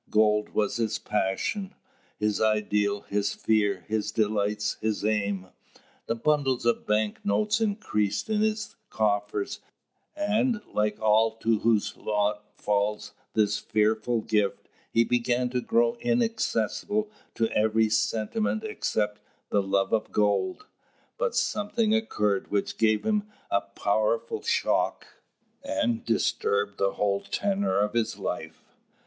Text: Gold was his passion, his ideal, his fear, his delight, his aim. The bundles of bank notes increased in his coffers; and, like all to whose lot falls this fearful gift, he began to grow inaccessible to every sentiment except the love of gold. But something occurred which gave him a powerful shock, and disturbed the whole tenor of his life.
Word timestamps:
Gold 0.09 0.49
was 0.55 0.77
his 0.77 0.97
passion, 0.97 1.75
his 2.17 2.41
ideal, 2.41 3.01
his 3.01 3.35
fear, 3.35 3.85
his 3.87 4.11
delight, 4.11 4.75
his 4.81 5.05
aim. 5.05 5.49
The 6.07 6.15
bundles 6.15 6.65
of 6.65 6.87
bank 6.87 7.23
notes 7.23 7.61
increased 7.61 8.27
in 8.27 8.41
his 8.41 8.75
coffers; 8.89 9.59
and, 10.15 10.59
like 10.73 10.99
all 10.99 11.35
to 11.35 11.59
whose 11.59 11.95
lot 11.95 12.45
falls 12.59 13.11
this 13.35 13.59
fearful 13.59 14.21
gift, 14.21 14.67
he 14.91 15.03
began 15.03 15.51
to 15.51 15.61
grow 15.61 15.93
inaccessible 16.01 17.11
to 17.35 17.51
every 17.51 17.87
sentiment 17.89 18.63
except 18.63 19.21
the 19.51 19.61
love 19.61 19.93
of 19.93 20.11
gold. 20.11 20.65
But 21.19 21.35
something 21.35 21.93
occurred 21.93 22.49
which 22.49 22.79
gave 22.79 23.05
him 23.05 23.29
a 23.51 23.61
powerful 23.61 24.41
shock, 24.41 25.05
and 25.63 26.03
disturbed 26.03 26.79
the 26.79 26.93
whole 26.93 27.19
tenor 27.21 27.77
of 27.77 27.93
his 27.93 28.17
life. 28.17 28.63